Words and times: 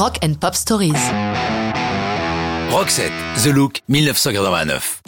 Rock 0.00 0.18
and 0.24 0.32
Pop 0.40 0.54
Stories. 0.54 0.94
Roxette, 2.70 3.12
The 3.44 3.48
Look, 3.48 3.82
1989. 3.90 5.02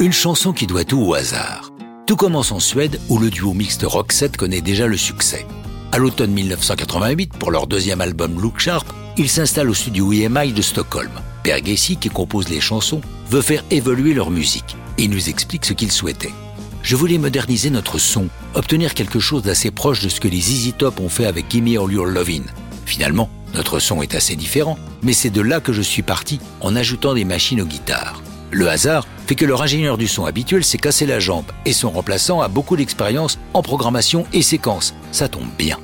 Une 0.00 0.12
chanson 0.12 0.52
qui 0.52 0.66
doit 0.66 0.84
tout 0.84 1.00
au 1.00 1.14
hasard. 1.14 1.72
Tout 2.06 2.16
commence 2.16 2.52
en 2.52 2.60
Suède 2.60 3.00
où 3.08 3.18
le 3.18 3.30
duo 3.30 3.54
mixte 3.54 3.84
Roxette 3.84 4.36
connaît 4.36 4.60
déjà 4.60 4.86
le 4.86 4.98
succès. 4.98 5.46
À 5.92 5.98
l'automne 5.98 6.30
1988, 6.30 7.32
pour 7.38 7.50
leur 7.50 7.66
deuxième 7.66 8.02
album 8.02 8.38
Look 8.38 8.60
Sharp, 8.60 8.86
ils 9.16 9.30
s'installent 9.30 9.70
au 9.70 9.74
studio 9.74 10.12
EMI 10.12 10.52
de 10.52 10.60
Stockholm. 10.60 11.12
Per 11.42 11.64
Gessy, 11.64 11.96
qui 11.96 12.10
compose 12.10 12.50
les 12.50 12.60
chansons, 12.60 13.00
veut 13.30 13.40
faire 13.40 13.64
évoluer 13.70 14.12
leur 14.12 14.30
musique 14.30 14.76
et 14.98 15.08
nous 15.08 15.30
explique 15.30 15.64
ce 15.64 15.72
qu'il 15.72 15.90
souhaitait. 15.90 16.34
Je 16.82 16.96
voulais 16.96 17.16
moderniser 17.16 17.70
notre 17.70 17.96
son, 17.96 18.28
obtenir 18.52 18.92
quelque 18.92 19.20
chose 19.20 19.42
d'assez 19.42 19.70
proche 19.70 20.02
de 20.02 20.10
ce 20.10 20.20
que 20.20 20.28
les 20.28 20.52
Easy 20.52 20.74
Top 20.74 21.00
ont 21.00 21.08
fait 21.08 21.24
avec 21.24 21.50
Gimme 21.50 21.68
All 21.82 21.90
Your 21.90 22.04
Lovin'. 22.04 22.52
Finalement, 22.84 23.30
notre 23.54 23.78
son 23.78 24.02
est 24.02 24.14
assez 24.14 24.36
différent, 24.36 24.78
mais 25.02 25.12
c'est 25.12 25.30
de 25.30 25.40
là 25.40 25.60
que 25.60 25.72
je 25.72 25.82
suis 25.82 26.02
parti 26.02 26.40
en 26.60 26.76
ajoutant 26.76 27.14
des 27.14 27.24
machines 27.24 27.60
aux 27.60 27.66
guitares. 27.66 28.22
Le 28.50 28.68
hasard 28.68 29.06
fait 29.26 29.34
que 29.34 29.46
leur 29.46 29.62
ingénieur 29.62 29.96
du 29.96 30.08
son 30.08 30.26
habituel 30.26 30.62
s'est 30.62 30.78
cassé 30.78 31.06
la 31.06 31.20
jambe 31.20 31.46
et 31.64 31.72
son 31.72 31.90
remplaçant 31.90 32.40
a 32.40 32.48
beaucoup 32.48 32.76
d'expérience 32.76 33.38
en 33.54 33.62
programmation 33.62 34.26
et 34.32 34.42
séquence. 34.42 34.94
Ça 35.10 35.28
tombe 35.28 35.48
bien. 35.58 35.78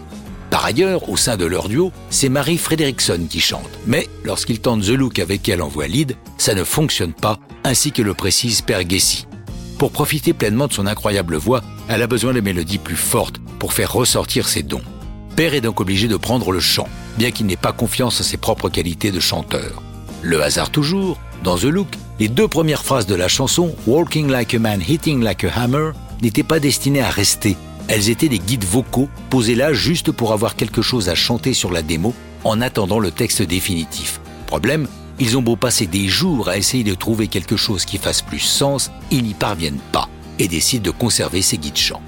Par 0.50 0.64
ailleurs, 0.64 1.08
au 1.08 1.16
sein 1.16 1.36
de 1.36 1.44
leur 1.44 1.68
duo, 1.68 1.92
c'est 2.10 2.28
Marie 2.28 2.58
Frederickson 2.58 3.26
qui 3.28 3.40
chante. 3.40 3.68
Mais 3.86 4.08
lorsqu'il 4.24 4.60
tente 4.60 4.82
The 4.82 4.88
Look 4.90 5.18
avec 5.18 5.48
elle 5.48 5.62
en 5.62 5.68
voix 5.68 5.86
lead, 5.86 6.16
ça 6.36 6.54
ne 6.54 6.64
fonctionne 6.64 7.12
pas, 7.12 7.38
ainsi 7.64 7.92
que 7.92 8.02
le 8.02 8.14
précise 8.14 8.62
Per 8.62 8.88
Gessi. 8.88 9.26
Pour 9.78 9.92
profiter 9.92 10.32
pleinement 10.32 10.66
de 10.66 10.72
son 10.72 10.86
incroyable 10.86 11.36
voix, 11.36 11.62
elle 11.88 12.02
a 12.02 12.06
besoin 12.06 12.32
de 12.32 12.40
mélodies 12.40 12.78
plus 12.78 12.96
fortes 12.96 13.38
pour 13.58 13.72
faire 13.72 13.92
ressortir 13.92 14.48
ses 14.48 14.62
dons. 14.62 14.82
Per 15.38 15.54
est 15.54 15.60
donc 15.60 15.80
obligé 15.80 16.08
de 16.08 16.16
prendre 16.16 16.50
le 16.50 16.58
chant, 16.58 16.88
bien 17.16 17.30
qu'il 17.30 17.46
n'ait 17.46 17.54
pas 17.54 17.72
confiance 17.72 18.20
en 18.20 18.24
ses 18.24 18.38
propres 18.38 18.68
qualités 18.68 19.12
de 19.12 19.20
chanteur. 19.20 19.80
Le 20.20 20.42
hasard 20.42 20.70
toujours, 20.70 21.16
dans 21.44 21.56
The 21.56 21.66
Look, 21.66 21.86
les 22.18 22.26
deux 22.26 22.48
premières 22.48 22.84
phrases 22.84 23.06
de 23.06 23.14
la 23.14 23.28
chanson 23.28 23.72
Walking 23.86 24.26
like 24.26 24.52
a 24.54 24.58
man, 24.58 24.80
hitting 24.80 25.22
like 25.22 25.44
a 25.44 25.50
hammer 25.56 25.92
n'étaient 26.22 26.42
pas 26.42 26.58
destinées 26.58 27.02
à 27.02 27.10
rester. 27.10 27.56
Elles 27.86 28.10
étaient 28.10 28.28
des 28.28 28.40
guides 28.40 28.64
vocaux 28.64 29.08
posés 29.30 29.54
là 29.54 29.72
juste 29.72 30.10
pour 30.10 30.32
avoir 30.32 30.56
quelque 30.56 30.82
chose 30.82 31.08
à 31.08 31.14
chanter 31.14 31.54
sur 31.54 31.70
la 31.70 31.82
démo 31.82 32.14
en 32.42 32.60
attendant 32.60 32.98
le 32.98 33.12
texte 33.12 33.42
définitif. 33.42 34.20
Problème, 34.48 34.88
ils 35.20 35.38
ont 35.38 35.42
beau 35.42 35.54
passer 35.54 35.86
des 35.86 36.08
jours 36.08 36.48
à 36.48 36.56
essayer 36.56 36.82
de 36.82 36.94
trouver 36.94 37.28
quelque 37.28 37.56
chose 37.56 37.84
qui 37.84 37.98
fasse 37.98 38.22
plus 38.22 38.40
sens, 38.40 38.90
ils 39.12 39.22
n'y 39.22 39.34
parviennent 39.34 39.78
pas 39.92 40.08
et 40.40 40.48
décident 40.48 40.82
de 40.82 40.90
conserver 40.90 41.42
ces 41.42 41.58
guides 41.58 41.76
chants. 41.76 42.02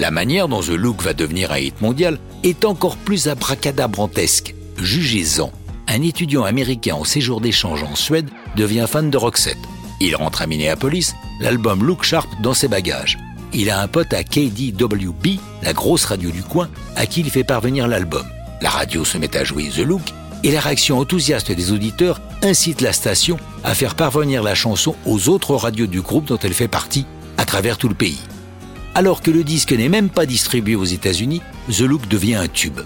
La 0.00 0.10
manière 0.10 0.48
dont 0.48 0.62
The 0.62 0.70
Look 0.70 1.00
va 1.02 1.14
devenir 1.14 1.52
un 1.52 1.58
hit 1.58 1.80
mondial 1.80 2.18
est 2.42 2.64
encore 2.64 2.96
plus 2.96 3.28
abracadabrantesque. 3.28 4.54
Jugez-en 4.78 5.52
un 5.88 6.02
étudiant 6.02 6.44
américain 6.44 6.94
en 6.94 7.04
séjour 7.04 7.40
d'échange 7.40 7.82
en 7.82 7.94
Suède 7.94 8.30
devient 8.56 8.86
fan 8.88 9.10
de 9.10 9.16
Roxette. 9.16 9.58
Il 10.00 10.16
rentre 10.16 10.42
à 10.42 10.46
Minneapolis, 10.46 11.14
l'album 11.40 11.84
Look 11.84 12.02
Sharp 12.02 12.28
dans 12.42 12.54
ses 12.54 12.68
bagages. 12.68 13.18
Il 13.52 13.68
a 13.68 13.80
un 13.80 13.88
pote 13.88 14.14
à 14.14 14.24
KDWB, 14.24 15.38
la 15.62 15.72
grosse 15.72 16.06
radio 16.06 16.30
du 16.30 16.42
coin, 16.42 16.70
à 16.96 17.06
qui 17.06 17.20
il 17.20 17.30
fait 17.30 17.44
parvenir 17.44 17.86
l'album. 17.86 18.26
La 18.62 18.70
radio 18.70 19.04
se 19.04 19.18
met 19.18 19.36
à 19.36 19.44
jouer 19.44 19.68
The 19.68 19.80
Look 19.80 20.02
et 20.44 20.50
la 20.50 20.60
réaction 20.60 20.98
enthousiaste 20.98 21.52
des 21.52 21.72
auditeurs 21.72 22.20
incite 22.42 22.80
la 22.80 22.92
station 22.92 23.36
à 23.62 23.74
faire 23.74 23.94
parvenir 23.94 24.42
la 24.42 24.54
chanson 24.54 24.96
aux 25.04 25.28
autres 25.28 25.54
radios 25.54 25.86
du 25.86 26.00
groupe 26.00 26.24
dont 26.24 26.38
elle 26.38 26.54
fait 26.54 26.68
partie 26.68 27.06
à 27.36 27.44
travers 27.44 27.76
tout 27.76 27.88
le 27.88 27.94
pays. 27.94 28.20
Alors 28.94 29.22
que 29.22 29.30
le 29.30 29.42
disque 29.42 29.72
n'est 29.72 29.88
même 29.88 30.10
pas 30.10 30.26
distribué 30.26 30.76
aux 30.76 30.84
États-Unis, 30.84 31.40
The 31.70 31.80
Look 31.80 32.08
devient 32.08 32.34
un 32.34 32.48
tube. 32.48 32.80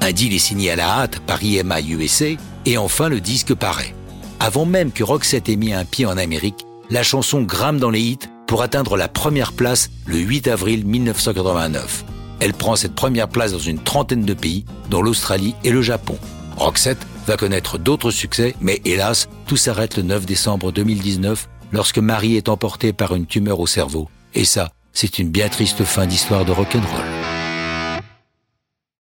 Un 0.00 0.10
deal 0.10 0.34
est 0.34 0.38
signé 0.38 0.72
à 0.72 0.76
la 0.76 0.88
hâte 0.88 1.20
par 1.20 1.42
EMI 1.42 1.88
USA 1.90 2.30
et 2.66 2.78
enfin 2.78 3.08
le 3.08 3.20
disque 3.20 3.54
paraît. 3.54 3.94
Avant 4.40 4.64
même 4.64 4.90
que 4.90 5.04
Roxette 5.04 5.48
ait 5.48 5.56
mis 5.56 5.72
un 5.72 5.84
pied 5.84 6.04
en 6.04 6.16
Amérique, 6.16 6.66
la 6.90 7.04
chanson 7.04 7.42
grimpe 7.42 7.78
dans 7.78 7.90
les 7.90 8.00
hits 8.00 8.28
pour 8.48 8.62
atteindre 8.62 8.96
la 8.96 9.06
première 9.06 9.52
place 9.52 9.90
le 10.06 10.18
8 10.18 10.48
avril 10.48 10.84
1989. 10.84 12.04
Elle 12.40 12.54
prend 12.54 12.74
cette 12.74 12.96
première 12.96 13.28
place 13.28 13.52
dans 13.52 13.58
une 13.58 13.78
trentaine 13.78 14.24
de 14.24 14.34
pays, 14.34 14.64
dont 14.90 15.00
l'Australie 15.00 15.54
et 15.62 15.70
le 15.70 15.80
Japon. 15.80 16.18
Roxette 16.56 17.06
va 17.28 17.36
connaître 17.36 17.78
d'autres 17.78 18.10
succès, 18.10 18.56
mais 18.60 18.82
hélas, 18.84 19.28
tout 19.46 19.56
s'arrête 19.56 19.96
le 19.96 20.02
9 20.02 20.26
décembre 20.26 20.72
2019 20.72 21.48
lorsque 21.70 21.98
Marie 21.98 22.36
est 22.36 22.48
emportée 22.48 22.92
par 22.92 23.14
une 23.14 23.26
tumeur 23.26 23.60
au 23.60 23.68
cerveau. 23.68 24.08
Et 24.34 24.44
ça, 24.44 24.72
c'est 24.92 25.18
une 25.18 25.28
bien 25.28 25.48
triste 25.48 25.84
fin 25.84 26.06
d'histoire 26.06 26.44
de 26.44 26.52
rock'n'roll. 26.52 27.21